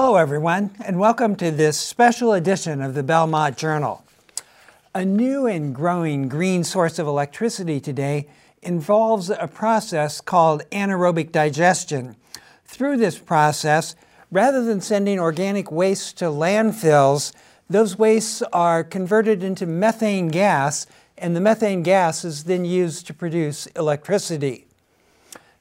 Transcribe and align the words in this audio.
Hello, 0.00 0.14
everyone, 0.14 0.70
and 0.84 1.00
welcome 1.00 1.34
to 1.34 1.50
this 1.50 1.76
special 1.76 2.32
edition 2.32 2.80
of 2.80 2.94
the 2.94 3.02
Belmont 3.02 3.56
Journal. 3.56 4.04
A 4.94 5.04
new 5.04 5.48
and 5.48 5.74
growing 5.74 6.28
green 6.28 6.62
source 6.62 7.00
of 7.00 7.08
electricity 7.08 7.80
today 7.80 8.28
involves 8.62 9.28
a 9.28 9.48
process 9.48 10.20
called 10.20 10.62
anaerobic 10.70 11.32
digestion. 11.32 12.14
Through 12.64 12.98
this 12.98 13.18
process, 13.18 13.96
rather 14.30 14.62
than 14.62 14.80
sending 14.80 15.18
organic 15.18 15.72
waste 15.72 16.16
to 16.18 16.26
landfills, 16.26 17.32
those 17.68 17.98
wastes 17.98 18.40
are 18.52 18.84
converted 18.84 19.42
into 19.42 19.66
methane 19.66 20.28
gas, 20.28 20.86
and 21.18 21.34
the 21.34 21.40
methane 21.40 21.82
gas 21.82 22.24
is 22.24 22.44
then 22.44 22.64
used 22.64 23.08
to 23.08 23.14
produce 23.14 23.66
electricity. 23.74 24.68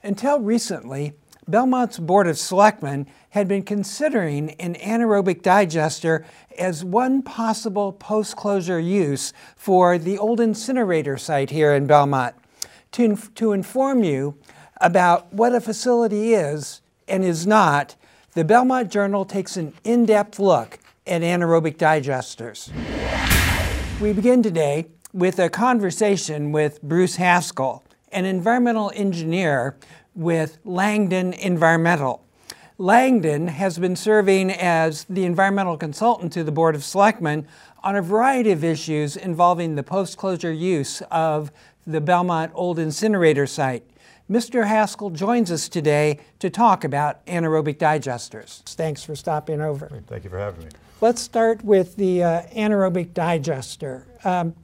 Until 0.04 0.40
recently, 0.40 1.16
Belmont's 1.50 1.98
Board 1.98 2.28
of 2.28 2.38
Selectmen 2.38 3.08
had 3.30 3.48
been 3.48 3.64
considering 3.64 4.52
an 4.60 4.76
anaerobic 4.76 5.42
digester 5.42 6.26
as 6.58 6.84
one 6.84 7.22
possible 7.22 7.94
post 7.94 8.36
closure 8.36 8.80
use 8.82 9.32
for 9.56 9.98
the 9.98 10.18
old 10.18 10.42
incinerator 10.42 11.18
site 11.18 11.50
here 11.50 11.74
in 11.74 11.88
Belmont. 11.88 12.36
To, 12.94 13.16
to 13.36 13.54
inform 13.54 14.04
you 14.04 14.38
about 14.82 15.32
what 15.34 15.56
a 15.56 15.62
facility 15.62 16.34
is 16.34 16.82
and 17.08 17.24
is 17.24 17.48
not, 17.48 17.96
the 18.34 18.44
Belmont 18.44 18.92
Journal 18.92 19.24
takes 19.24 19.56
an 19.56 19.74
in 19.86 20.06
depth 20.06 20.40
look 20.40 20.80
at 21.06 21.22
anaerobic 21.22 21.78
digesters. 21.78 22.72
We 24.02 24.12
begin 24.12 24.44
today 24.44 24.88
with 25.14 25.40
a 25.40 25.50
conversation 25.50 26.52
with 26.52 26.82
Bruce 26.82 27.16
Haskell, 27.16 27.86
an 28.12 28.26
environmental 28.26 28.92
engineer 28.96 29.78
with 30.18 30.58
Langdon 30.66 31.32
Environmental. 31.34 32.26
Langdon 32.80 33.48
has 33.48 33.80
been 33.80 33.96
serving 33.96 34.52
as 34.52 35.06
the 35.06 35.26
environmental 35.26 35.78
consultant 35.78 36.34
to 36.34 36.44
the 36.44 36.52
Board 36.52 36.76
of 36.76 36.84
Selectmen 36.84 37.48
on 37.84 37.96
a 37.96 38.02
variety 38.02 38.52
of 38.52 38.64
issues 38.64 39.16
involving 39.16 39.76
the 39.76 39.84
post 39.84 40.18
closure 40.18 40.52
use 40.52 41.02
of 41.12 41.52
the 41.86 42.02
Belmont 42.02 42.52
Old 42.54 42.80
Incinerator 42.80 43.48
site. 43.48 43.84
Mr. 44.30 44.68
Haskell 44.68 45.12
joins 45.12 45.52
us 45.52 45.70
today 45.70 46.20
to 46.40 46.50
talk 46.50 46.84
about 46.84 47.26
anaerobic 47.28 47.78
digesters. 47.78 48.62
Thanks 48.76 49.04
for 49.04 49.16
stopping 49.16 49.62
over. 49.62 49.90
Thank 50.08 50.26
you 50.26 50.30
for 50.30 50.38
having 50.38 50.66
me. 50.66 50.72
Let's 51.00 51.22
start 51.22 51.64
with 51.64 51.96
the 51.96 52.24
uh, 52.24 52.42
anaerobic 52.48 53.14
digester. 53.14 54.06
Um, 54.24 54.56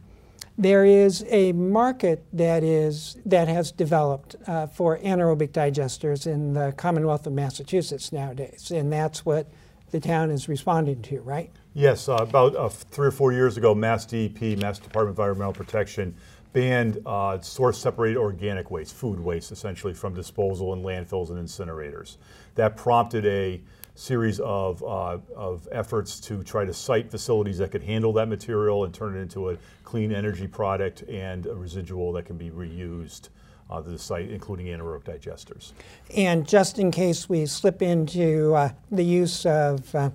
there 0.57 0.85
is 0.85 1.25
a 1.29 1.51
market 1.51 2.23
that 2.31 2.63
is 2.63 3.17
that 3.25 3.47
has 3.47 3.71
developed 3.71 4.35
uh, 4.47 4.67
for 4.67 4.99
anaerobic 4.99 5.49
digesters 5.49 6.27
in 6.27 6.53
the 6.53 6.73
Commonwealth 6.77 7.25
of 7.25 7.33
Massachusetts 7.33 8.11
nowadays, 8.11 8.71
and 8.71 8.91
that's 8.91 9.25
what 9.25 9.51
the 9.91 9.99
town 9.99 10.31
is 10.31 10.47
responding 10.47 11.01
to, 11.03 11.21
right? 11.21 11.51
Yes, 11.73 12.07
uh, 12.07 12.15
about 12.15 12.55
uh, 12.55 12.69
three 12.69 13.07
or 13.07 13.11
four 13.11 13.31
years 13.31 13.57
ago, 13.57 13.73
Mass 13.73 14.05
DEP, 14.05 14.59
Mass 14.59 14.79
Department 14.79 15.15
of 15.15 15.19
Environmental 15.19 15.53
Protection, 15.53 16.15
banned 16.51 16.99
uh, 17.05 17.39
source 17.41 17.79
separated 17.79 18.17
organic 18.17 18.69
waste, 18.69 18.93
food 18.93 19.19
waste 19.19 19.51
essentially, 19.51 19.93
from 19.93 20.13
disposal 20.13 20.73
in 20.73 20.83
landfills 20.83 21.29
and 21.29 21.39
incinerators. 21.39 22.17
That 22.55 22.77
prompted 22.77 23.25
a 23.25 23.61
series 23.95 24.39
of, 24.39 24.83
uh, 24.83 25.17
of 25.35 25.67
efforts 25.71 26.19
to 26.19 26.43
try 26.43 26.65
to 26.65 26.73
site 26.73 27.11
facilities 27.11 27.59
that 27.59 27.71
could 27.71 27.83
handle 27.83 28.13
that 28.13 28.27
material 28.27 28.85
and 28.85 28.93
turn 28.93 29.15
it 29.15 29.21
into 29.21 29.51
a 29.51 29.57
clean 29.83 30.11
energy 30.11 30.47
product 30.47 31.03
and 31.03 31.45
a 31.45 31.53
residual 31.53 32.11
that 32.13 32.25
can 32.25 32.37
be 32.37 32.49
reused 32.49 33.29
uh, 33.69 33.81
to 33.81 33.89
the 33.89 33.99
site, 33.99 34.29
including 34.29 34.67
anaerobic 34.67 35.03
digesters. 35.03 35.71
And 36.15 36.47
just 36.47 36.79
in 36.79 36.91
case 36.91 37.29
we 37.29 37.45
slip 37.45 37.81
into 37.81 38.53
uh, 38.55 38.69
the 38.91 39.03
use 39.03 39.45
of, 39.45 39.93
uh, 39.93 40.09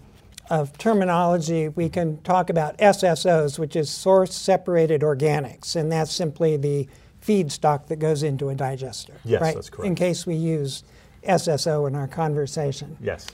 of 0.51 0.77
terminology, 0.79 1.69
we 1.69 1.89
can 1.89 2.21
talk 2.23 2.51
about 2.51 2.77
SSOs, 2.79 3.59
which 3.59 3.77
is 3.77 3.91
source 3.91 4.35
separated 4.35 5.03
organics, 5.03 5.77
and 5.77 5.91
that's 5.91 6.13
simply 6.13 6.57
the 6.57 6.89
feedstock 7.25 7.87
that 7.87 7.97
goes 7.97 8.23
into 8.23 8.49
a 8.49 8.55
digester. 8.55 9.15
Yes, 9.25 9.41
right? 9.41 9.55
that's 9.55 9.71
correct. 9.71 9.87
In 9.87 9.95
case 9.95 10.27
we 10.27 10.35
use 10.35 10.83
SSO 11.27 11.89
in 11.89 11.95
our 11.95 12.09
conversation. 12.09 12.97
Yes. 13.01 13.27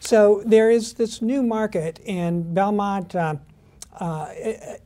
So 0.00 0.42
there 0.46 0.70
is 0.70 0.94
this 0.94 1.20
new 1.20 1.42
market 1.42 2.00
in 2.04 2.54
Belmont. 2.54 3.14
Uh, 3.14 3.36
uh, 3.98 4.32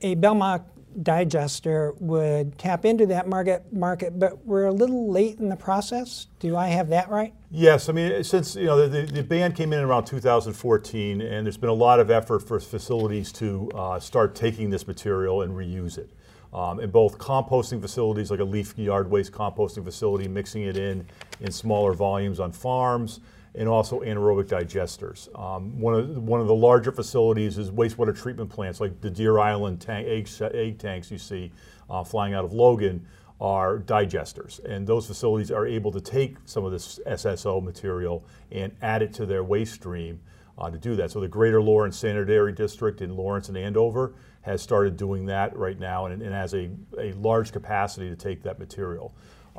a 0.02 0.14
Belmont 0.14 0.62
digester 1.02 1.94
would 2.00 2.58
tap 2.58 2.84
into 2.84 3.06
that 3.06 3.28
market 3.28 3.72
market, 3.72 4.18
but 4.18 4.44
we're 4.44 4.66
a 4.66 4.72
little 4.72 5.10
late 5.10 5.38
in 5.38 5.48
the 5.48 5.56
process. 5.56 6.26
Do 6.40 6.56
I 6.56 6.68
have 6.68 6.88
that 6.88 7.08
right? 7.08 7.32
Yes, 7.50 7.88
I 7.88 7.92
mean 7.92 8.22
since 8.24 8.56
you 8.56 8.66
know 8.66 8.88
the, 8.88 9.02
the 9.02 9.22
ban 9.22 9.52
came 9.52 9.72
in 9.72 9.80
around 9.80 10.04
2014, 10.04 11.20
and 11.20 11.46
there's 11.46 11.56
been 11.56 11.70
a 11.70 11.74
lot 11.74 12.00
of 12.00 12.10
effort 12.10 12.40
for 12.40 12.58
facilities 12.60 13.32
to 13.32 13.70
uh, 13.74 14.00
start 14.00 14.34
taking 14.34 14.70
this 14.70 14.86
material 14.86 15.42
and 15.42 15.52
reuse 15.52 15.98
it. 15.98 16.10
Um, 16.52 16.80
in 16.80 16.90
both 16.90 17.16
composting 17.18 17.80
facilities, 17.80 18.30
like 18.30 18.40
a 18.40 18.44
leaf 18.44 18.76
yard 18.76 19.08
waste 19.08 19.30
composting 19.32 19.84
facility, 19.84 20.26
mixing 20.26 20.62
it 20.62 20.76
in 20.76 21.06
in 21.40 21.52
smaller 21.52 21.92
volumes 21.92 22.40
on 22.40 22.50
farms, 22.50 23.20
and 23.54 23.68
also 23.68 24.00
anaerobic 24.00 24.46
digesters. 24.46 25.28
Um, 25.38 25.78
one, 25.80 25.94
of, 25.94 26.18
one 26.18 26.40
of 26.40 26.46
the 26.46 26.54
larger 26.54 26.92
facilities 26.92 27.58
is 27.58 27.70
wastewater 27.70 28.16
treatment 28.16 28.50
plants, 28.50 28.80
like 28.80 29.00
the 29.00 29.10
Deer 29.10 29.38
Island 29.38 29.80
tank, 29.80 30.06
egg, 30.08 30.28
egg 30.54 30.78
tanks 30.78 31.10
you 31.10 31.18
see 31.18 31.52
uh, 31.88 32.04
flying 32.04 32.34
out 32.34 32.44
of 32.44 32.52
Logan 32.52 33.06
are 33.40 33.78
digesters. 33.78 34.62
And 34.64 34.86
those 34.86 35.06
facilities 35.06 35.50
are 35.50 35.66
able 35.66 35.90
to 35.92 36.00
take 36.00 36.36
some 36.44 36.64
of 36.64 36.72
this 36.72 37.00
SSO 37.06 37.62
material 37.62 38.24
and 38.52 38.72
add 38.82 39.02
it 39.02 39.12
to 39.14 39.26
their 39.26 39.42
waste 39.42 39.74
stream 39.74 40.20
uh, 40.58 40.70
to 40.70 40.78
do 40.78 40.94
that. 40.96 41.10
So 41.10 41.20
the 41.20 41.28
Greater 41.28 41.62
Lawrence 41.62 41.98
Sanitary 41.98 42.52
District 42.52 43.00
in 43.00 43.16
Lawrence 43.16 43.48
and 43.48 43.56
Andover 43.56 44.12
has 44.42 44.62
started 44.62 44.96
doing 44.96 45.26
that 45.26 45.56
right 45.56 45.78
now 45.78 46.06
and, 46.06 46.22
and 46.22 46.32
has 46.32 46.54
a, 46.54 46.70
a 46.98 47.12
large 47.14 47.52
capacity 47.52 48.08
to 48.08 48.16
take 48.16 48.42
that 48.42 48.58
material. 48.58 49.14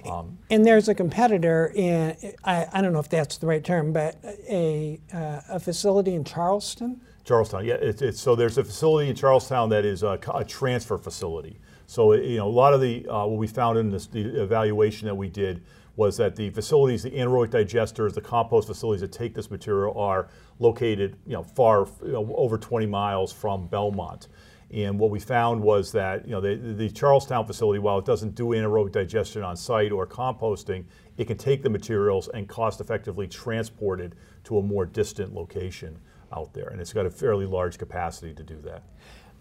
Um, 0.10 0.38
and 0.50 0.66
there's 0.66 0.90
a 0.90 0.96
competitor 0.96 1.72
in, 1.76 2.16
I, 2.44 2.66
I, 2.72 2.82
don't 2.82 2.94
know 2.94 3.00
if 3.00 3.10
that's 3.10 3.38
the 3.38 3.46
right 3.46 3.64
term, 3.64 3.94
but 3.94 4.18
a, 4.24 5.00
uh, 5.14 5.42
a 5.50 5.60
facility 5.60 6.16
in 6.16 6.24
Charleston? 6.24 7.02
Charlestown, 7.24 7.66
yeah. 7.66 7.76
It's, 7.76 8.02
it's, 8.02 8.20
so 8.20 8.36
there's 8.36 8.58
a 8.58 8.64
facility 8.64 9.10
in 9.10 9.16
Charlestown 9.16 9.70
that 9.70 9.86
is 9.86 10.02
a, 10.02 10.20
a 10.34 10.44
transfer 10.44 10.98
facility. 10.98 11.60
So, 11.86 12.14
you 12.14 12.38
know, 12.38 12.48
a 12.48 12.50
lot 12.50 12.74
of 12.74 12.82
the, 12.82 13.06
uh, 13.08 13.26
what 13.26 13.38
we 13.38 13.48
found 13.48 13.78
in 13.78 13.92
this, 13.92 14.08
the 14.08 14.42
evaluation 14.42 15.08
that 15.08 15.16
we 15.16 15.30
did 15.30 15.62
was 15.98 16.18
that 16.18 16.36
the 16.36 16.50
facilities, 16.50 17.04
the 17.04 17.12
anaerobic 17.12 17.50
digesters, 17.50 18.14
the 18.14 18.22
compost 18.22 18.68
facilities 18.68 19.02
that 19.02 19.12
take 19.12 19.36
this 19.36 19.52
material 19.52 19.94
are 20.00 20.30
located, 20.60 21.18
you 21.28 21.34
know, 21.34 21.44
far, 21.44 21.88
you 22.04 22.14
know, 22.14 22.34
over 22.36 22.58
20 22.58 22.86
miles 22.86 23.32
from 23.32 23.68
Belmont. 23.68 24.30
And 24.74 24.98
what 24.98 25.10
we 25.10 25.20
found 25.20 25.62
was 25.62 25.92
that 25.92 26.26
you 26.26 26.32
know 26.32 26.42
the, 26.42 26.56
the 26.56 26.90
Charlestown 26.90 27.46
facility, 27.46 27.80
while 27.80 28.00
it 28.00 28.06
doesn't 28.06 28.36
do 28.36 28.48
anaerobic 28.48 28.94
digestion 28.94 29.44
on 29.44 29.58
site 29.58 29.92
or 29.92 30.08
composting, 30.08 30.86
it 31.18 31.26
can 31.26 31.38
take 31.38 31.62
the 31.62 31.70
materials 31.70 32.30
and 32.30 32.48
cost 32.48 32.80
effectively 32.80 33.28
transport 33.28 34.00
it 34.00 34.14
to 34.46 34.58
a 34.58 34.62
more 34.62 34.86
distant 34.86 35.34
location 35.34 36.00
out 36.34 36.54
there. 36.54 36.70
And 36.70 36.80
it's 36.80 36.94
got 36.94 37.06
a 37.06 37.10
fairly 37.10 37.46
large 37.46 37.78
capacity 37.78 38.34
to 38.34 38.44
do 38.44 38.62
that. 38.62 38.84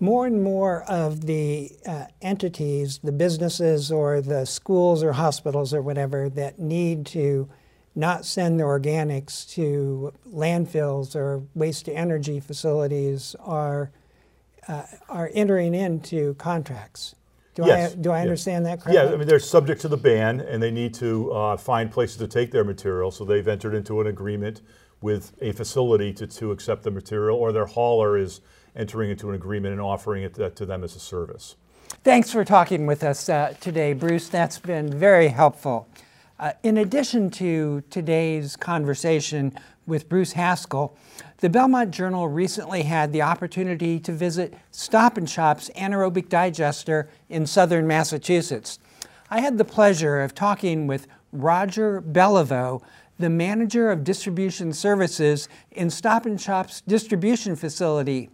More 0.01 0.27
and 0.27 0.43
more 0.43 0.83
of 0.85 1.27
the 1.27 1.71
uh, 1.87 2.07
entities, 2.23 2.99
the 3.05 3.13
businesses 3.13 3.93
or 3.93 4.21
the 4.21 4.47
schools 4.47 5.05
or 5.05 5.13
hospitals 5.13 5.75
or 5.75 5.83
whatever 5.83 6.29
that 6.31 6.59
need 6.59 7.07
to 7.07 7.49
not 7.95 8.25
send 8.25 8.59
their 8.59 8.67
organics 8.67 9.49
to 9.51 10.13
landfills 10.27 11.15
or 11.15 11.43
waste 11.55 11.85
to 11.85 11.93
energy 11.93 12.41
facilities 12.41 13.37
are 13.41 13.91
uh, 14.69 14.83
are 15.09 15.31
entering 15.35 15.75
into 15.75 16.35
contracts. 16.35 17.15
Do 17.55 17.65
yes. 17.67 17.93
I, 17.93 17.97
do 17.97 18.11
I 18.11 18.21
understand 18.21 18.65
that 18.67 18.81
correctly? 18.81 18.95
Yeah, 18.95 19.13
I 19.13 19.17
mean, 19.17 19.27
they're 19.27 19.41
subject 19.41 19.81
to 19.83 19.89
the 19.89 19.97
ban 19.97 20.41
and 20.41 20.63
they 20.63 20.71
need 20.71 20.95
to 20.95 21.33
uh, 21.33 21.57
find 21.57 21.91
places 21.91 22.17
to 22.19 22.29
take 22.29 22.53
their 22.53 22.65
material. 22.65 23.11
So 23.11 23.25
they've 23.25 23.47
entered 23.47 23.75
into 23.75 24.01
an 24.01 24.07
agreement 24.07 24.63
with 25.01 25.33
a 25.41 25.53
facility 25.53 26.13
to, 26.13 26.27
to 26.27 26.53
accept 26.53 26.83
the 26.83 26.91
material, 26.91 27.39
or 27.39 27.53
their 27.53 27.67
hauler 27.67 28.17
is 28.17 28.41
entering 28.77 29.11
into 29.11 29.29
an 29.31 29.35
agreement 29.35 29.73
and 29.73 29.81
offering 29.81 30.23
it 30.23 30.35
to, 30.35 30.51
to 30.51 30.67
them 30.67 30.85
as 30.85 30.95
a 30.95 31.01
service. 31.01 31.57
Thanks 32.05 32.31
for 32.31 32.45
talking 32.45 32.87
with 32.87 33.03
us 33.03 33.29
uh, 33.29 33.55
today, 33.61 33.95
Bruce. 33.95 34.29
That's 34.29 34.59
been 34.59 34.93
very 34.93 35.29
helpful. 35.29 35.89
Uh, 36.39 36.53
in 36.63 36.79
addition 36.79 37.31
to 37.31 37.83
today's 37.91 38.57
conversation 38.57 39.53
with 39.87 40.09
Bruce 40.09 40.33
Haskell, 40.33 40.97
the 41.39 41.49
Belmont 41.49 41.91
Journal 41.91 42.29
recently 42.29 42.83
had 42.83 43.13
the 43.13 43.23
opportunity 43.23 43.99
to 44.01 44.13
visit 44.13 44.55
Stop 44.71 45.17
and 45.17 45.29
Shop's 45.29 45.71
anaerobic 45.77 46.29
digester 46.29 47.09
in 47.29 47.47
southern 47.47 47.87
Massachusetts. 47.87 48.79
I 49.31 49.41
had 49.41 49.59
the 49.59 49.65
pleasure 49.65 50.21
of 50.21 50.35
talking 50.35 50.87
with 50.87 51.07
Roger 51.33 52.03
Beliveau, 52.03 52.83
the 53.19 53.31
manager 53.31 53.91
of 53.91 54.03
distribution 54.03 54.73
services 54.73 55.49
in 55.71 55.91
Stop 55.91 56.27
and 56.27 56.41
Shop's 56.41 56.81
distribution 56.81 57.55
facility. 57.57 58.31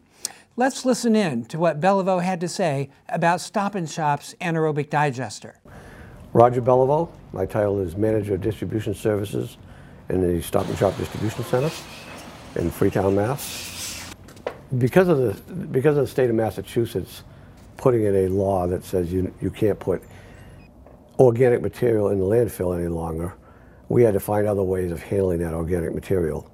Let's 0.57 0.87
listen 0.87 1.15
in 1.15 1.45
to 1.47 1.59
what 1.59 1.81
Beliveau 1.81 2.23
had 2.23 2.41
to 2.41 2.49
say 2.49 2.89
about 3.09 3.41
Stop 3.41 3.75
and 3.75 3.91
Shop's 3.91 4.35
anaerobic 4.41 4.89
digester. 4.89 5.61
Roger 6.33 6.63
Beliveau. 6.63 7.11
My 7.33 7.47
title 7.47 7.81
is 7.81 7.97
Manager 7.97 8.35
of 8.35 8.41
Distribution 8.41 8.95
Services 8.95 9.59
in 10.09 10.21
the 10.21 10.43
Stop 10.43 10.69
and 10.69 10.79
Shop 10.79 10.97
Distribution 10.97 11.45
Center. 11.45 11.71
in 12.57 12.71
Freetown, 12.71 13.15
Mass. 13.15 14.15
Because 14.79 15.09
of 15.09 15.19
the 15.19 15.55
because 15.67 15.97
of 15.97 16.05
the 16.05 16.11
state 16.11 16.31
of 16.31 16.37
Massachusetts 16.37 17.23
putting 17.77 18.05
in 18.05 18.15
a 18.17 18.29
law 18.29 18.67
that 18.67 18.85
says 18.85 19.13
you 19.13 19.33
you 19.41 19.51
can't 19.51 19.79
put 19.79 20.03
organic 21.19 21.63
material 21.63 22.09
in 22.09 22.19
the 22.19 22.25
landfill 22.25 22.77
any 22.77 22.89
longer, 22.89 23.35
we 23.89 24.03
had 24.03 24.15
to 24.15 24.21
find 24.21 24.47
other 24.47 24.63
ways 24.63 24.91
of 24.91 25.03
handling 25.03 25.39
that 25.41 25.55
organic 25.55 25.95
material. 25.95 26.51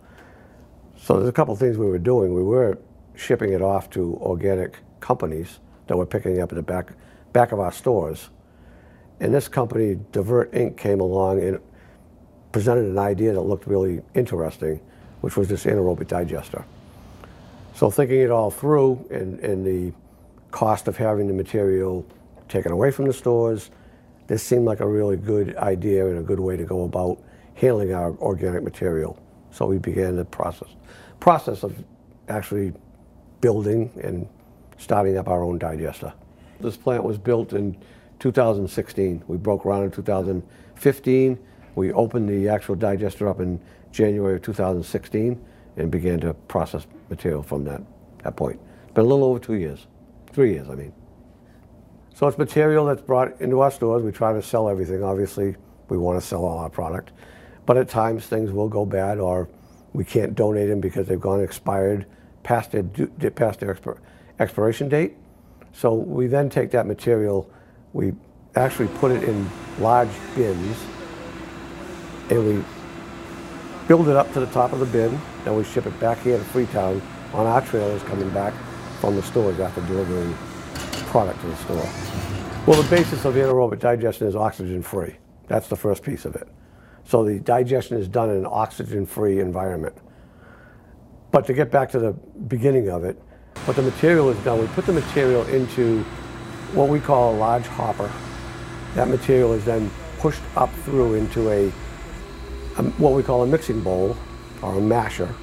So 0.99 1.17
there's 1.17 1.29
a 1.29 1.33
couple 1.33 1.57
things 1.57 1.79
we 1.79 1.87
were 1.87 1.99
doing. 1.99 2.35
We 2.35 2.43
were 2.43 2.79
shipping 3.17 3.53
it 3.53 3.63
off 3.63 3.91
to 3.91 4.19
organic 4.21 4.79
companies 5.01 5.59
that 5.87 5.97
were 5.97 6.07
picking 6.07 6.41
up 6.41 6.53
at 6.53 6.57
the 6.57 6.63
back 6.63 6.93
back 7.33 7.53
of 7.53 7.61
our 7.61 7.73
stores. 7.73 8.31
And 9.21 9.33
this 9.35 9.49
company, 9.49 9.99
Divert 10.13 10.53
Inc., 10.53 10.77
came 10.77 11.01
along 11.01 11.43
and 11.43 11.61
presented 12.53 12.85
an 12.85 12.99
idea 12.99 13.33
that 13.33 13.41
looked 13.41 13.67
really 13.67 14.03
interesting, 14.15 14.81
which 15.23 15.37
was 15.37 15.49
this 15.49 15.65
anaerobic 15.65 16.09
digester. 16.09 16.65
So 17.75 17.91
thinking 17.91 18.21
it 18.21 18.31
all 18.31 18.51
through 18.51 19.05
and, 19.11 19.41
and 19.41 19.67
the 19.67 19.93
cost 20.51 20.87
of 20.87 20.97
having 20.97 21.27
the 21.27 21.33
material 21.33 22.07
taken 22.49 22.71
away 22.71 22.91
from 22.91 23.07
the 23.07 23.13
stores, 23.13 23.71
this 24.27 24.43
seemed 24.43 24.67
like 24.67 24.81
a 24.81 24.87
really 24.87 25.17
good 25.17 25.57
idea 25.57 26.07
and 26.07 26.19
a 26.19 26.23
good 26.23 26.39
way 26.39 26.57
to 26.57 26.65
go 26.65 26.85
about 26.85 27.19
handling 27.55 27.93
our 27.93 28.13
organic 28.19 28.63
material. 28.63 29.19
So 29.51 29.67
we 29.67 29.79
began 29.79 30.17
the 30.17 30.25
process, 30.25 30.69
process 31.21 31.63
of 31.63 31.75
actually 32.29 32.73
building 33.41 33.91
and 34.03 34.29
starting 34.79 35.17
up 35.17 35.29
our 35.29 35.43
own 35.43 35.59
digester. 35.59 36.13
This 36.61 36.77
plant 36.77 37.05
was 37.05 37.19
built 37.19 37.53
in 37.53 37.77
2016. 38.21 39.25
We 39.27 39.37
broke 39.37 39.63
ground 39.63 39.85
in 39.85 39.91
2015. 39.91 41.39
We 41.75 41.93
opened 41.93 42.29
the 42.29 42.49
actual 42.49 42.75
digester 42.75 43.29
up 43.29 43.41
in 43.41 43.61
January 43.91 44.37
of 44.37 44.43
2016 44.43 45.43
and 45.77 45.91
began 45.91 46.21
to 46.21 46.35
process 46.35 46.87
material 47.09 47.43
from 47.43 47.65
that, 47.65 47.83
that 48.23 48.37
point. 48.37 48.61
It's 48.85 48.93
been 48.93 49.05
a 49.05 49.09
little 49.09 49.25
over 49.25 49.39
two 49.39 49.55
years, 49.55 49.87
three 50.33 50.53
years, 50.53 50.69
I 50.69 50.75
mean. 50.75 50.93
So 52.15 52.27
it's 52.29 52.39
material 52.39 52.87
that's 52.87 53.01
brought 53.01 53.41
into 53.41 53.61
our 53.61 53.71
stores. 53.71 54.03
We 54.03 54.13
try 54.13 54.33
to 54.33 54.43
sell 54.43 54.69
everything, 54.69 55.03
obviously. 55.03 55.57
We 55.89 55.99
want 55.99 56.21
to 56.21 56.27
sell 56.27 56.45
all 56.45 56.59
our 56.59 56.71
product. 56.71 57.13
But 57.65 57.77
at 57.77 57.89
times 57.89 58.27
things 58.27 58.51
will 58.51 58.69
go 58.69 58.85
bad 58.85 59.19
or 59.19 59.49
we 59.93 60.05
can't 60.05 60.35
donate 60.35 60.69
them 60.69 60.81
because 60.81 61.07
they've 61.07 61.21
gone 61.21 61.43
expired 61.43 62.07
past 62.43 62.73
their, 62.73 62.83
past 62.83 63.61
their 63.61 63.77
expiration 64.39 64.89
date. 64.89 65.17
So 65.73 65.95
we 65.95 66.27
then 66.27 66.51
take 66.51 66.71
that 66.73 66.87
material, 66.87 67.51
we 67.93 68.13
actually 68.57 68.89
put 68.99 69.11
it 69.11 69.25
in 69.25 69.49
large 69.79 70.11
bins, 70.35 70.77
and 72.33 72.47
we 72.47 72.65
build 73.89 74.09
it 74.09 74.17
up 74.17 74.33
to 74.33 74.41
the 74.41 74.47
top 74.47 74.73
of 74.73 74.81
the 74.81 74.87
bin, 74.87 75.21
then 75.45 75.55
we 75.55 75.65
ship 75.65 75.87
it 75.87 76.01
back 76.01 76.19
here 76.19 76.39
to 76.39 76.45
Freetown 76.45 77.03
on 77.35 77.47
our 77.47 77.61
trailers 77.61 78.03
coming 78.05 78.31
back 78.31 78.55
from 79.01 79.17
the 79.17 79.23
stores 79.23 79.61
after 79.61 79.81
delivering 79.83 80.35
product 81.11 81.41
to 81.41 81.47
the 81.47 81.57
store. 81.57 81.89
Well, 82.67 82.81
the 82.81 82.89
basis 82.89 83.25
of 83.25 83.35
anaerobic 83.35 83.81
digestion 83.81 84.29
is 84.29 84.37
oxygen-free. 84.37 85.17
That's 85.49 85.69
the 85.69 85.77
first 85.77 86.03
piece 86.03 86.25
of 86.25 86.37
it. 86.37 86.49
So 87.05 87.25
the 87.25 87.41
digestion 87.41 87.99
is 87.99 88.09
done 88.09 88.31
in 88.31 88.37
an 88.37 88.47
oxygen-free 88.47 89.41
environment. 89.41 89.97
But 91.33 91.45
to 91.47 91.53
get 91.53 91.71
back 91.71 91.91
to 91.91 91.99
the 91.99 92.13
beginning 92.47 92.89
of 92.89 93.05
it, 93.05 93.21
what 93.65 93.77
the 93.77 93.83
material 93.83 94.31
is 94.31 94.39
done, 94.45 94.61
we 94.61 94.67
put 94.69 94.87
the 94.87 94.93
material 94.93 95.45
into 95.49 96.03
what 96.73 96.89
we 96.89 97.01
call 97.01 97.35
a 97.35 97.37
large 97.37 97.67
hopper. 97.67 98.11
That 98.95 99.09
material 99.09 99.53
is 99.53 99.65
then 99.65 99.91
pushed 100.19 100.43
up 100.57 100.73
through 100.85 101.15
into 101.15 101.51
a, 101.51 101.73
a, 102.77 102.83
what 102.99 103.13
we 103.13 103.23
call 103.23 103.43
a 103.43 103.47
mixing 103.47 103.81
bowl 103.81 104.17
or 104.63 104.79
a 104.79 104.81
masher. 104.81 105.35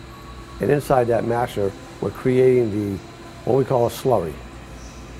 And 0.61 0.69
inside 0.71 1.05
that 1.07 1.25
masher, 1.25 1.71
we're 2.01 2.11
creating 2.11 2.71
the 2.71 2.99
what 3.45 3.57
we 3.57 3.65
call 3.65 3.87
a 3.87 3.89
slurry. 3.89 4.33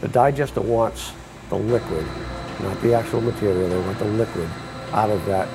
The 0.01 0.07
digester 0.07 0.61
wants 0.61 1.11
the 1.50 1.56
liquid, 1.56 2.06
not 2.61 2.81
the 2.81 2.94
actual 2.94 3.21
material. 3.21 3.69
They 3.69 3.79
want 3.79 4.00
the 4.00 4.06
liquid 4.06 4.50
out 4.91 5.09
of 5.09 5.25
that 5.25 5.47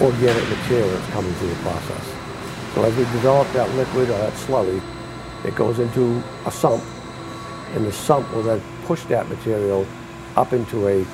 organic 0.00 0.48
material 0.48 0.88
that's 0.90 1.10
coming 1.12 1.32
through 1.34 1.48
the 1.48 1.54
process. 1.56 2.14
So 2.74 2.84
as 2.84 2.96
we 2.96 3.04
develop 3.04 3.50
that 3.52 3.68
liquid 3.74 4.10
or 4.10 4.18
that 4.18 4.32
slurry, 4.34 4.80
it 5.44 5.54
goes 5.54 5.78
into 5.78 6.22
a 6.46 6.50
sump, 6.50 6.82
and 7.74 7.86
the 7.86 7.92
sump 7.92 8.30
will 8.32 8.42
then 8.42 8.62
push 8.84 9.02
that 9.04 9.28
material 9.28 9.86
up 10.36 10.52
into 10.52 10.86
a, 10.88 11.06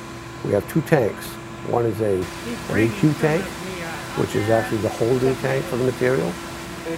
we 0.45 0.53
have 0.53 0.69
two 0.71 0.83
tanks. 0.83 1.27
One 1.69 1.87
is 1.87 2.01
a, 2.01 2.17
an 2.17 2.89
EQ 2.89 3.21
tank, 3.21 3.45
which 4.17 4.35
is 4.37 4.49
actually 4.51 4.79
the 4.79 4.89
holding 4.89 5.35
tank 5.37 5.65
for 5.65 5.77
the 5.77 5.85
material, 5.85 6.33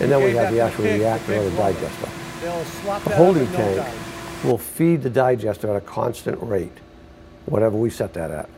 and 0.01 0.11
then 0.11 0.23
we 0.23 0.33
have 0.33 0.53
the 0.53 0.61
actual 0.61 0.85
reactor 0.85 1.35
or 1.35 1.45
the 1.45 1.57
digester. 1.57 2.09
The 3.05 3.15
holding 3.17 3.51
tank 3.53 3.87
will 4.45 4.59
feed 4.59 5.03
the 5.03 5.11
digester 5.11 5.71
at 5.71 5.77
a 5.77 5.81
constant 5.81 6.39
rate, 6.43 6.77
whatever 7.47 7.77
we 7.77 7.91
set 7.91 8.13
that 8.15 8.31
at. 8.31 8.49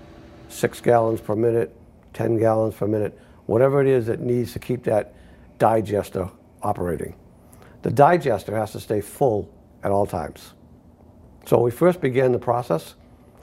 Six 0.48 0.80
gallons 0.80 1.20
per 1.20 1.36
minute, 1.36 1.74
10 2.14 2.38
gallons 2.38 2.74
per 2.74 2.86
minute, 2.86 3.18
whatever 3.46 3.80
it 3.80 3.86
is 3.86 4.06
that 4.06 4.20
needs 4.20 4.52
to 4.52 4.58
keep 4.58 4.82
that 4.84 5.14
digester 5.58 6.30
operating. 6.62 7.14
The 7.82 7.90
digester 7.90 8.56
has 8.56 8.72
to 8.72 8.80
stay 8.80 9.00
full 9.00 9.48
at 9.82 9.92
all 9.92 10.06
times. 10.06 10.54
So 11.46 11.56
when 11.56 11.64
we 11.64 11.70
first 11.70 12.00
began 12.00 12.32
the 12.32 12.38
process, 12.38 12.94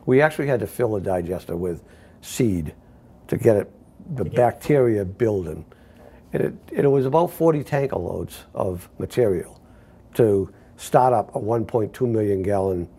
we 0.06 0.22
actually 0.22 0.48
had 0.48 0.60
to 0.60 0.68
fill 0.68 0.94
the 0.94 1.02
digester 1.02 1.56
with 1.56 1.84
seed 2.22 2.74
to 3.28 3.38
get 3.38 3.56
it, 3.56 3.72
the 4.14 4.26
bacteria 4.26 5.06
building. 5.06 5.66
And 6.34 6.44
it, 6.44 6.54
and 6.70 6.86
it 6.86 6.90
was 6.90 7.06
about 7.06 7.32
40 7.32 7.64
tanker 7.64 7.98
loads 7.98 8.44
of 8.54 8.90
material 9.00 9.62
to 10.16 10.54
start 10.78 11.14
up 11.14 11.34
a 11.36 11.40
1.2 11.40 12.02
million 12.08 12.44
gallon 12.44 12.90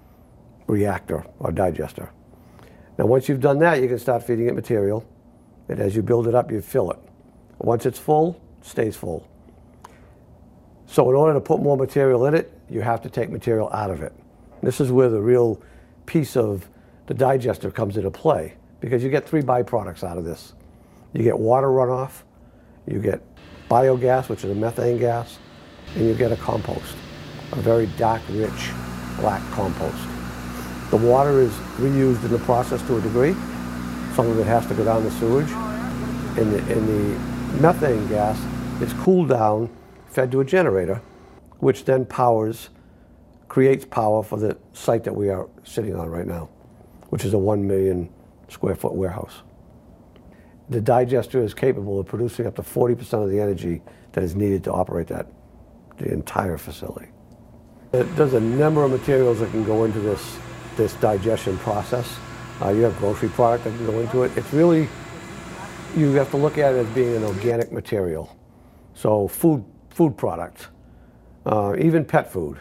reactor 0.67 1.25
or 1.39 1.53
digester. 1.53 2.11
Now 2.99 3.07
once 3.07 3.29
you've 3.29 3.41
done 3.41 3.59
that, 3.61 3.81
you 3.81 3.89
can 3.89 3.99
start 3.99 4.23
feeding 4.23 4.47
it 4.47 4.55
material. 4.55 5.07
And 5.69 5.81
as 5.81 5.95
you 5.95 6.03
build 6.03 6.29
it 6.29 6.35
up, 6.35 6.51
you 6.51 6.61
fill 6.61 6.91
it. 6.91 6.99
Once 7.59 7.87
it's 7.87 7.99
full, 7.99 8.41
it 8.61 8.67
stays 8.67 8.97
full. 8.97 9.29
So 10.87 11.09
in 11.11 11.17
order 11.17 11.35
to 11.35 11.41
put 11.41 11.61
more 11.61 11.77
material 11.77 12.27
in 12.27 12.35
it, 12.35 12.53
you 12.71 12.81
have 12.81 13.03
to 13.03 13.11
take 13.11 13.31
material 13.31 13.69
out 13.73 13.91
of 13.91 14.03
it. 14.03 14.13
This 14.63 14.81
is 14.81 14.91
where 14.91 15.09
the 15.09 15.21
real 15.21 15.61
piece 16.07 16.37
of 16.37 16.69
the 17.07 17.15
digester 17.15 17.71
comes 17.71 17.97
into 17.97 18.11
play 18.11 18.55
because 18.81 19.03
you 19.03 19.11
get 19.11 19.29
three 19.29 19.43
byproducts 19.43 20.05
out 20.05 20.17
of 20.17 20.25
this. 20.25 20.55
You 21.17 21.23
get 21.23 21.39
water 21.39 21.69
runoff, 21.69 22.25
you 22.87 23.01
get 23.01 23.23
biogas, 23.71 24.29
which 24.29 24.45
is 24.45 24.51
a 24.51 24.55
methane 24.55 24.99
gas, 24.99 25.39
and 25.95 26.07
you 26.07 26.15
get 26.15 26.31
a 26.31 26.37
compost, 26.37 26.95
a 27.53 27.57
very 27.57 27.87
dark, 27.97 28.21
rich, 28.29 28.71
black 29.19 29.43
compost. 29.53 29.97
The 30.91 30.99
water 30.99 31.41
is 31.41 31.53
reused 31.79 32.23
in 32.23 32.31
the 32.31 32.39
process 32.41 32.83
to 32.83 32.99
a 32.99 33.01
degree. 33.01 33.33
Some 34.15 34.29
of 34.29 34.39
it 34.39 34.47
has 34.47 34.67
to 34.67 34.75
go 34.75 34.85
down 34.85 35.05
the 35.05 35.11
sewage. 35.13 35.51
And 36.39 36.53
the, 36.53 36.59
and 36.71 36.87
the 36.87 37.63
methane 37.63 38.07
gas 38.09 38.39
is 38.83 38.93
cooled 39.03 39.31
down 39.31 39.71
fed 40.09 40.31
to 40.33 40.41
a 40.41 40.45
generator, 40.45 41.01
which 41.61 41.87
then 41.87 42.05
powers, 42.05 42.69
creates 43.49 43.87
power 43.87 44.23
for 44.23 44.39
the 44.39 44.59
site 44.75 45.05
that 45.05 45.17
we 45.17 45.31
are 45.31 45.49
sitting 45.65 45.97
on 45.97 46.11
right 46.11 46.27
now, 46.27 46.51
which 47.09 47.25
is 47.25 47.33
a 47.33 47.39
1 47.39 47.67
million 47.67 48.11
square 48.49 48.75
foot 48.75 48.93
warehouse. 48.93 49.41
The 50.69 50.81
digester 50.81 51.43
is 51.43 51.55
capable 51.55 52.01
of 52.01 52.07
producing 52.07 52.47
up 52.47 52.57
to 52.57 52.63
40% 52.63 53.23
of 53.23 53.31
the 53.31 53.41
energy 53.41 53.83
that 54.13 54.25
is 54.25 54.35
needed 54.35 54.65
to 54.65 54.73
operate 54.73 55.07
that, 55.09 55.27
the 55.99 56.13
entire 56.13 56.59
facility. 56.59 57.09
There's 57.93 58.35
a 58.35 58.41
number 58.41 58.83
of 58.83 58.91
materials 58.91 59.39
that 59.41 59.51
can 59.51 59.65
go 59.65 59.85
into 59.85 60.01
this, 60.01 60.39
this 60.77 60.95
digestion 60.95 61.57
process. 61.59 62.17
Uh, 62.61 62.71
you 62.71 62.83
have 62.83 62.97
grocery 62.99 63.29
product 63.29 63.65
that 63.65 63.71
can 63.77 63.87
go 63.87 64.01
into 64.01 64.23
it. 64.25 64.37
It's 64.37 64.53
really, 64.53 64.89
you 65.97 66.13
have 66.13 66.31
to 66.33 66.37
look 66.37 66.59
at 66.59 66.75
it 66.75 66.79
as 66.79 66.87
being 66.95 67.15
an 67.15 67.23
organic 67.23 67.71
material. 67.71 68.37
So 68.95 69.29
food 69.29 69.65
food 69.97 70.15
products, 70.15 70.69
uh, 71.47 71.75
even 71.79 72.05
pet 72.05 72.31
food. 72.31 72.59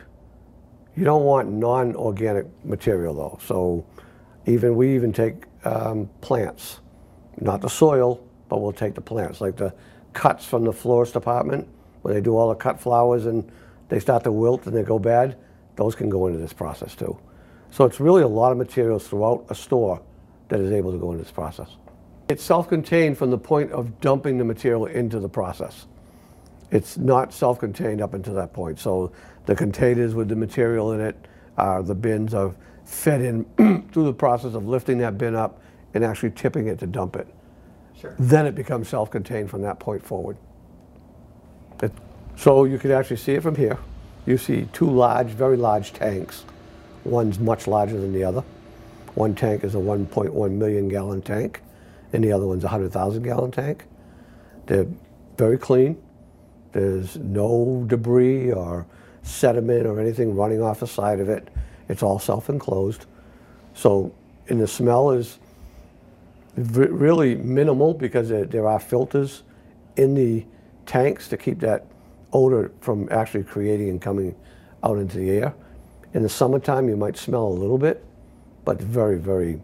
You 0.96 1.04
don't 1.04 1.26
want 1.26 1.52
non-organic 1.52 2.46
material 2.64 3.14
though. 3.14 3.40
So 3.42 3.86
even 4.46 4.78
we 4.78 4.96
even 4.96 5.12
take 5.12 5.44
um, 5.66 6.10
plants, 6.22 6.80
not 7.40 7.62
the 7.62 7.70
soil, 7.70 8.24
but 8.50 8.62
we'll 8.62 8.72
take 8.72 8.96
the 8.96 9.02
plants, 9.02 9.42
like 9.42 9.56
the 9.56 9.74
cuts 10.14 10.46
from 10.46 10.64
the 10.64 10.74
florist 10.74 11.14
department, 11.14 11.68
where 12.02 12.14
they 12.14 12.22
do 12.22 12.36
all 12.38 12.50
the 12.50 12.56
cut 12.56 12.80
flowers 12.80 13.26
and 13.26 13.50
they 13.90 14.00
start 14.00 14.24
to 14.24 14.32
wilt 14.32 14.66
and 14.66 14.76
they 14.76 14.84
go 14.84 15.00
bad, 15.00 15.38
those 15.76 15.96
can 15.96 16.10
go 16.10 16.28
into 16.28 16.40
this 16.40 16.54
process 16.54 16.96
too. 16.96 17.18
So 17.72 17.84
it's 17.86 18.00
really 18.00 18.22
a 18.22 18.28
lot 18.28 18.52
of 18.52 18.58
materials 18.58 19.08
throughout 19.08 19.46
a 19.50 19.56
store 19.56 20.02
that 20.48 20.60
is 20.60 20.72
able 20.72 20.92
to 20.92 20.98
go 20.98 21.12
into 21.12 21.24
this 21.24 21.32
process. 21.32 21.76
It's 22.30 22.44
self-contained 22.44 23.18
from 23.18 23.32
the 23.32 23.38
point 23.38 23.72
of 23.72 24.00
dumping 24.00 24.38
the 24.38 24.46
material 24.46 24.86
into 24.86 25.20
the 25.20 25.30
process. 25.30 25.88
It's 26.72 26.98
not 26.98 27.34
self-contained 27.34 28.02
up 28.02 28.14
until 28.14 28.34
that 28.36 28.54
point. 28.54 28.80
So 28.80 29.12
the 29.46 29.56
containers 29.56 30.16
with 30.16 30.30
the 30.30 30.36
material 30.36 30.94
in 30.94 31.02
it, 31.02 31.16
uh, 31.58 31.82
the 31.82 31.94
bins 31.94 32.34
are 32.34 32.56
fed 32.86 33.22
in 33.22 33.46
through 33.92 34.06
the 34.06 34.14
process 34.14 34.54
of 34.54 34.68
lifting 34.68 34.98
that 35.00 35.18
bin 35.18 35.36
up 35.36 35.62
and 35.96 36.04
actually 36.04 36.32
tipping 36.32 36.68
it 36.68 36.78
to 36.80 36.86
dump 36.86 37.16
it. 37.16 37.26
Sure. 38.00 38.14
Then 38.20 38.46
it 38.46 38.54
becomes 38.54 38.90
self-contained 38.90 39.50
from 39.50 39.62
that 39.64 39.80
point 39.80 40.06
forward. 40.06 40.38
It, 41.82 41.92
So 42.36 42.66
you 42.66 42.78
can 42.78 42.92
actually 42.92 43.16
see 43.16 43.32
it 43.32 43.42
from 43.42 43.56
here. 43.56 43.80
You 44.26 44.38
see 44.38 44.68
two 44.74 44.90
large, 44.90 45.28
very 45.28 45.56
large 45.56 45.94
tanks. 45.94 46.44
One's 47.06 47.40
much 47.40 47.66
larger 47.66 47.98
than 47.98 48.12
the 48.12 48.24
other. 48.24 48.44
One 49.14 49.34
tank 49.34 49.64
is 49.64 49.74
a 49.74 49.78
1.1 49.78 50.52
million 50.52 50.90
gallon 50.90 51.22
tank, 51.22 51.62
and 52.12 52.22
the 52.22 52.34
other 52.34 52.46
one's 52.46 52.64
a 52.64 52.68
100,000 52.68 53.24
gallon 53.24 53.52
tank. 53.52 53.86
They're 54.66 54.88
very 55.38 55.58
clean. 55.58 56.02
There's 56.74 57.16
no 57.16 57.86
debris 57.88 58.52
or 58.52 58.86
sediment 59.24 59.86
or 59.86 60.02
anything 60.02 60.36
running 60.36 60.62
off 60.62 60.82
the 60.82 60.88
side 60.88 61.22
of 61.22 61.30
it. 61.30 61.48
It's 61.88 62.04
all 62.04 62.20
self-enclosed. 62.20 63.06
So, 63.74 64.14
and 64.50 64.60
the 64.60 64.68
smell 64.68 65.12
is 65.12 65.40
really 66.56 67.36
minimal 67.36 67.94
because 67.94 68.30
there, 68.30 68.46
there 68.46 68.68
are 68.68 68.80
filters 68.80 69.44
in 69.98 70.16
the 70.16 70.46
tanks 70.86 71.28
to 71.30 71.38
keep 71.38 71.60
that 71.60 71.86
odor 72.34 72.72
from 72.82 73.08
actually 73.12 73.44
creating 73.44 73.90
and 73.90 74.02
coming 74.02 74.36
out 74.84 74.98
into 74.98 75.18
the 75.18 75.30
air. 75.32 75.54
In 76.14 76.22
the 76.22 76.30
summertime, 76.30 76.88
you 76.88 76.96
might 76.96 77.18
smell 77.18 77.48
a 77.48 77.50
little 77.50 77.78
bit, 77.78 78.04
but 78.64 78.82
very, 78.82 79.18
very 79.18 79.60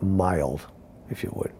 mild, 0.00 0.66
if 1.10 1.22
you 1.22 1.32
would. 1.36 1.52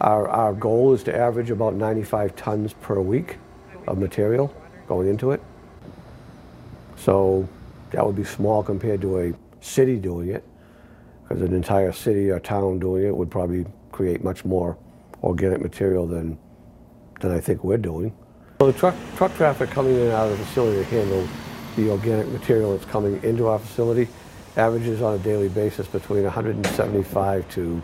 Our, 0.00 0.28
our 0.28 0.52
goal 0.52 0.92
is 0.94 1.02
to 1.04 1.16
average 1.16 1.50
about 1.50 1.74
95 1.74 2.36
tons 2.36 2.72
per 2.74 3.00
week 3.00 3.38
of 3.86 3.98
material 3.98 4.54
going 4.86 5.08
into 5.08 5.32
it. 5.32 5.42
So 6.96 7.48
that 7.90 8.04
would 8.04 8.16
be 8.16 8.24
small 8.24 8.62
compared 8.62 9.00
to 9.02 9.18
a 9.18 9.32
city 9.60 9.96
doing 9.96 10.28
it, 10.28 10.44
because 11.22 11.42
an 11.42 11.54
entire 11.54 11.92
city 11.92 12.30
or 12.30 12.38
town 12.38 12.78
doing 12.78 13.06
it 13.06 13.16
would 13.16 13.30
probably 13.30 13.66
create 13.98 14.22
much 14.22 14.44
more 14.44 14.78
organic 15.24 15.60
material 15.60 16.06
than, 16.06 16.38
than 17.20 17.32
I 17.32 17.40
think 17.40 17.64
we're 17.64 17.78
doing. 17.92 18.16
So 18.60 18.70
the 18.70 18.78
truck, 18.78 18.94
truck 19.16 19.34
traffic 19.34 19.70
coming 19.70 19.96
in 19.96 20.02
and 20.02 20.12
out 20.12 20.30
of 20.30 20.38
the 20.38 20.44
facility 20.44 20.84
to 20.84 20.84
handle 20.84 21.28
the 21.74 21.90
organic 21.90 22.28
material 22.28 22.76
that's 22.76 22.88
coming 22.88 23.20
into 23.24 23.48
our 23.48 23.58
facility 23.58 24.06
averages 24.56 25.02
on 25.02 25.16
a 25.16 25.18
daily 25.18 25.48
basis 25.48 25.88
between 25.88 26.22
175 26.22 27.50
to 27.50 27.82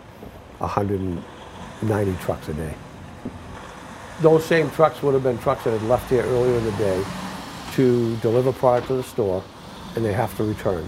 190 0.59 2.23
trucks 2.23 2.47
a 2.47 2.53
day. 2.53 2.73
Those 4.21 4.45
same 4.45 4.71
trucks 4.71 5.03
would 5.03 5.15
have 5.15 5.23
been 5.23 5.37
trucks 5.39 5.65
that 5.65 5.77
had 5.77 5.89
left 5.89 6.09
here 6.09 6.23
earlier 6.23 6.57
in 6.57 6.63
the 6.63 6.77
day 6.77 7.03
to 7.73 8.15
deliver 8.17 8.53
product 8.53 8.87
to 8.87 8.93
the 8.93 9.03
store 9.03 9.43
and 9.97 10.05
they 10.05 10.13
have 10.13 10.33
to 10.37 10.45
return. 10.45 10.87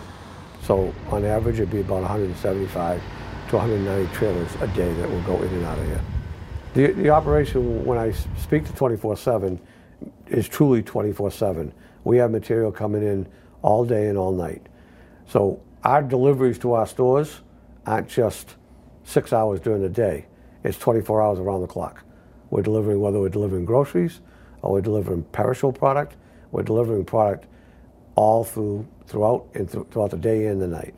So 0.63 0.93
on 1.10 1.25
average, 1.25 1.55
it'd 1.55 1.69
be 1.69 1.81
about 1.81 2.03
175 2.03 3.01
to 3.49 3.57
190 3.57 4.13
trailers 4.15 4.53
a 4.61 4.67
day 4.67 4.91
that 4.93 5.09
will 5.09 5.21
go 5.21 5.41
in 5.41 5.53
and 5.53 5.65
out 5.65 5.79
of 5.79 5.85
here. 5.85 6.01
The, 6.73 6.91
the 6.93 7.09
operation, 7.09 7.85
when 7.85 7.97
I 7.97 8.11
speak 8.11 8.65
to 8.65 8.73
24-7, 8.73 9.59
is 10.27 10.47
truly 10.47 10.83
24-7. 10.83 11.71
We 12.03 12.17
have 12.17 12.31
material 12.31 12.71
coming 12.71 13.03
in 13.03 13.27
all 13.61 13.85
day 13.85 14.07
and 14.07 14.17
all 14.17 14.31
night. 14.31 14.67
So 15.27 15.61
our 15.83 16.01
deliveries 16.01 16.59
to 16.59 16.73
our 16.73 16.85
stores 16.85 17.41
aren't 17.85 18.09
just 18.09 18.55
six 19.03 19.31
hours 19.33 19.59
during 19.59 19.81
the 19.81 19.89
day. 19.89 20.25
It's 20.63 20.77
24 20.77 21.21
hours 21.21 21.39
around 21.39 21.61
the 21.61 21.67
clock. 21.67 22.03
We're 22.49 22.61
delivering, 22.61 22.99
whether 22.99 23.19
we're 23.19 23.29
delivering 23.29 23.65
groceries 23.65 24.19
or 24.61 24.73
we're 24.73 24.81
delivering 24.81 25.23
perishable 25.23 25.73
product, 25.73 26.15
we're 26.51 26.63
delivering 26.63 27.05
product 27.05 27.47
all 28.15 28.43
through, 28.43 28.87
throughout, 29.05 29.47
and 29.53 29.69
th 29.69 29.85
throughout 29.91 30.11
the 30.11 30.17
day 30.17 30.47
and 30.47 30.61
the 30.61 30.67
night. 30.67 30.95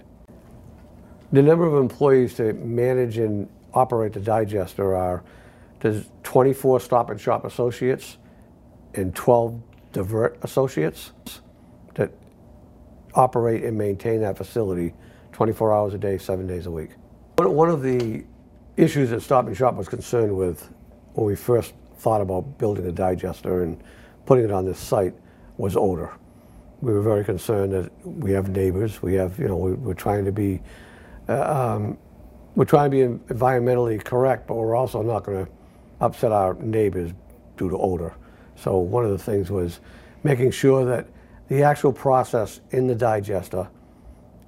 The 1.31 1.43
number 1.43 1.65
of 1.65 1.75
employees 1.75 2.33
to 2.35 2.53
manage 2.53 3.19
and 3.19 3.47
operate 3.73 4.13
the 4.13 4.19
digester 4.19 4.95
are 4.95 5.23
there's 5.79 6.09
24 6.23 6.79
Stop 6.79 7.09
and 7.11 7.21
Shop 7.21 7.45
associates 7.45 8.17
and 8.95 9.15
12 9.15 9.61
Divert 9.91 10.37
associates 10.43 11.11
that 11.95 12.11
operate 13.13 13.63
and 13.63 13.77
maintain 13.77 14.21
that 14.21 14.37
facility 14.37 14.93
24 15.31 15.73
hours 15.73 15.93
a 15.93 15.97
day, 15.97 16.17
seven 16.17 16.47
days 16.47 16.65
a 16.65 16.71
week. 16.71 16.91
One 17.37 17.69
of 17.69 17.81
the 17.81 18.25
issues 18.75 19.11
that 19.11 19.21
Stop 19.21 19.47
and 19.47 19.55
Shop 19.55 19.75
was 19.75 19.87
concerned 19.87 20.35
with 20.35 20.69
when 21.13 21.27
we 21.27 21.35
first 21.35 21.73
thought 21.97 22.21
about 22.21 22.57
building 22.57 22.85
a 22.87 22.91
digester 22.91 23.63
and 23.63 23.81
putting 24.25 24.45
it 24.45 24.51
on 24.51 24.65
this 24.65 24.79
site 24.79 25.13
was 25.57 25.75
odor. 25.75 26.11
We 26.81 26.93
were 26.93 27.01
very 27.01 27.25
concerned 27.25 27.73
that 27.73 27.91
we 28.05 28.31
have 28.31 28.49
neighbors, 28.49 29.01
we 29.01 29.13
have, 29.15 29.37
you 29.37 29.47
know, 29.47 29.57
we, 29.57 29.91
are 29.91 29.95
trying 29.95 30.25
to 30.25 30.31
be 30.31 30.61
um, 31.29 31.97
we're 32.55 32.65
trying 32.65 32.91
to 32.91 32.95
be 33.09 33.33
environmentally 33.33 34.03
correct, 34.03 34.47
but 34.47 34.55
we're 34.55 34.75
also 34.75 35.01
not 35.01 35.23
going 35.23 35.45
to 35.45 35.51
upset 36.01 36.31
our 36.31 36.55
neighbors 36.55 37.11
due 37.57 37.69
to 37.69 37.77
odor. 37.77 38.15
So 38.55 38.77
one 38.77 39.05
of 39.05 39.11
the 39.11 39.17
things 39.17 39.49
was 39.49 39.79
making 40.23 40.51
sure 40.51 40.85
that 40.85 41.07
the 41.47 41.63
actual 41.63 41.93
process 41.93 42.61
in 42.71 42.87
the 42.87 42.95
digester, 42.95 43.69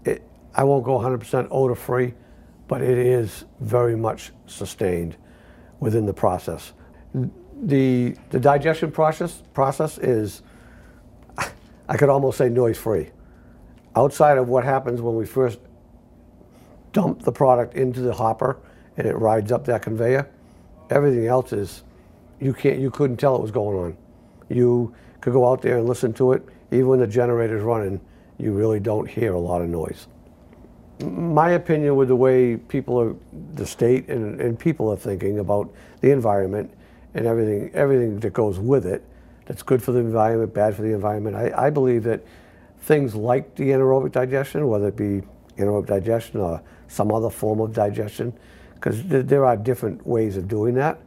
it, 0.06 0.24
I 0.54 0.64
won't 0.64 0.84
go 0.84 0.98
100% 0.98 1.48
odor 1.52 1.76
free, 1.76 2.14
but 2.68 2.82
it 2.82 2.98
is 2.98 3.46
very 3.60 3.96
much 3.96 4.32
sustained 4.48 5.18
within 5.80 6.06
the 6.06 6.14
process. 6.14 6.74
The, 7.64 8.16
the 8.30 8.40
digestion 8.40 8.92
process, 8.92 9.44
process 9.54 9.98
is, 9.98 10.42
I 11.88 11.98
could 11.98 12.10
almost 12.10 12.38
say 12.38 12.50
noise 12.50 12.78
free. 12.78 13.12
Outside 13.96 14.38
of 14.38 14.48
what 14.48 14.64
happens 14.64 15.02
when 15.02 15.16
we 15.16 15.26
first 15.26 15.60
dump 16.94 17.22
the 17.24 17.32
product 17.32 17.76
into 17.76 18.02
the 18.02 18.14
hopper 18.14 18.58
and 18.98 19.08
it 19.08 19.16
rides 19.16 19.52
up 19.52 19.66
that 19.66 19.82
conveyor. 19.82 20.30
Everything 20.90 21.28
else 21.28 21.54
is, 21.54 21.84
you 22.40 22.54
can't, 22.54 22.80
you 22.80 22.92
couldn't 22.92 23.18
tell 23.18 23.36
it 23.36 23.42
was 23.42 23.52
going 23.52 23.78
on. 23.78 23.98
You 24.50 24.94
could 25.22 25.34
go 25.34 25.50
out 25.50 25.62
there 25.62 25.78
and 25.78 25.88
listen 25.88 26.14
to 26.14 26.34
it. 26.34 26.44
Even 26.72 26.88
when 26.88 27.00
the 27.00 27.08
generator's 27.08 27.64
running, 27.64 28.02
you 28.38 28.52
really 28.52 28.80
don't 28.80 29.10
hear 29.10 29.34
a 29.34 29.40
lot 29.40 29.62
of 29.62 29.70
noise. 29.70 30.08
My 31.02 31.52
opinion 31.52 31.96
with 31.96 32.10
the 32.10 32.16
way 32.16 32.58
people 32.58 33.00
are, 33.00 33.16
the 33.54 33.66
state 33.66 34.08
and, 34.10 34.40
and 34.40 34.60
people 34.60 34.92
are 34.92 34.98
thinking 34.98 35.40
about 35.40 35.74
the 36.02 36.12
environment 36.12 36.72
and 37.14 37.26
everything, 37.26 37.72
everything 37.74 38.20
that 38.20 38.34
goes 38.34 38.60
with 38.60 38.86
it, 38.86 39.04
that's 39.46 39.64
good 39.64 39.82
for 39.82 39.92
the 39.92 40.00
environment, 40.00 40.54
bad 40.54 40.76
for 40.76 40.82
the 40.82 40.94
environment. 40.94 41.36
I, 41.36 41.68
I 41.68 41.70
believe 41.70 42.04
that 42.04 42.22
things 42.82 43.16
like 43.16 43.56
the 43.56 43.70
anaerobic 43.70 44.12
digestion, 44.12 44.68
whether 44.68 44.88
it 44.88 44.96
be 44.96 45.22
anaerobic 45.58 45.88
digestion 45.88 46.40
or 46.40 46.62
some 46.92 47.12
other 47.12 47.30
form 47.30 47.62
of 47.62 47.74
digestion, 47.74 48.34
because 48.76 49.02
th 49.04 49.26
there 49.26 49.46
are 49.46 49.56
different 49.56 50.06
ways 50.06 50.36
of 50.38 50.48
doing 50.48 50.76
that. 50.76 51.00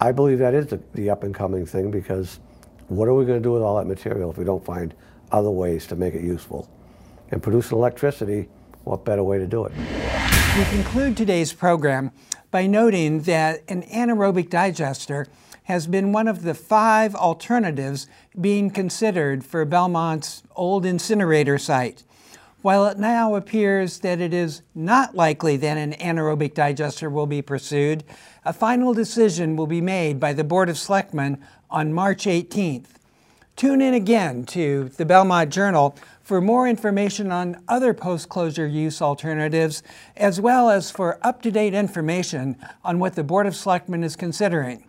I 0.00 0.10
believe 0.10 0.38
that 0.40 0.52
is 0.52 0.66
the, 0.66 0.80
the 0.94 1.10
up 1.10 1.22
and 1.22 1.32
coming 1.32 1.64
thing 1.64 1.92
because 1.92 2.40
what 2.88 3.06
are 3.08 3.14
we 3.14 3.24
going 3.24 3.38
to 3.38 3.42
do 3.42 3.52
with 3.52 3.62
all 3.62 3.76
that 3.76 3.86
material 3.86 4.30
if 4.32 4.36
we 4.36 4.44
don't 4.44 4.64
find 4.64 4.94
other 5.30 5.50
ways 5.50 5.86
to 5.86 5.96
make 5.96 6.14
it 6.14 6.22
useful? 6.22 6.68
And 7.30 7.40
produce 7.40 7.70
electricity, 7.70 8.48
what 8.84 9.04
better 9.04 9.22
way 9.22 9.38
to 9.38 9.46
do 9.46 9.64
it? 9.64 9.72
We 10.58 10.64
conclude 10.64 11.16
today's 11.16 11.52
program 11.52 12.10
by 12.50 12.66
noting 12.66 13.22
that 13.22 13.62
an 13.68 13.82
anaerobic 13.84 14.50
digester 14.50 15.28
has 15.64 15.86
been 15.86 16.12
one 16.12 16.26
of 16.26 16.42
the 16.42 16.54
five 16.54 17.14
alternatives 17.14 18.08
being 18.38 18.70
considered 18.70 19.44
for 19.44 19.64
Belmont's 19.64 20.42
old 20.56 20.84
incinerator 20.84 21.58
site. 21.58 22.02
While 22.62 22.86
it 22.86 22.96
now 22.96 23.34
appears 23.34 23.98
that 23.98 24.20
it 24.20 24.32
is 24.32 24.62
not 24.72 25.16
likely 25.16 25.56
that 25.56 25.76
an 25.76 25.94
anaerobic 25.94 26.54
digester 26.54 27.10
will 27.10 27.26
be 27.26 27.42
pursued, 27.42 28.04
a 28.44 28.52
final 28.52 28.94
decision 28.94 29.56
will 29.56 29.66
be 29.66 29.80
made 29.80 30.20
by 30.20 30.32
the 30.32 30.44
Board 30.44 30.68
of 30.68 30.78
Selectmen 30.78 31.44
on 31.68 31.92
March 31.92 32.24
18th. 32.26 32.86
Tune 33.56 33.82
in 33.82 33.94
again 33.94 34.44
to 34.44 34.90
the 34.90 35.04
Belmont 35.04 35.50
Journal 35.50 35.96
for 36.22 36.40
more 36.40 36.68
information 36.68 37.32
on 37.32 37.60
other 37.66 37.92
post-closure 37.92 38.68
use 38.68 39.02
alternatives, 39.02 39.82
as 40.16 40.40
well 40.40 40.70
as 40.70 40.88
for 40.88 41.18
up-to-date 41.20 41.74
information 41.74 42.56
on 42.84 43.00
what 43.00 43.16
the 43.16 43.24
Board 43.24 43.48
of 43.48 43.56
Selectmen 43.56 44.04
is 44.04 44.14
considering. 44.14 44.86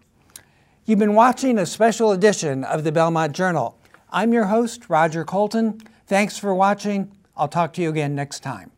You've 0.86 1.00
been 1.00 1.16
watching 1.16 1.58
a 1.58 1.66
special 1.66 2.12
edition 2.12 2.64
of 2.64 2.84
the 2.84 2.92
Belmont 2.92 3.34
Journal. 3.34 3.80
I'm 4.12 4.32
your 4.32 4.46
host, 4.46 4.90
Roger 4.90 5.26
Colton. 5.26 5.82
Thanks 6.06 6.38
for 6.38 6.54
watching. 6.54 7.12
I'll 7.36 7.48
talk 7.48 7.74
to 7.74 7.82
you 7.82 7.90
again 7.90 8.16
next 8.16 8.42
time. 8.42 8.72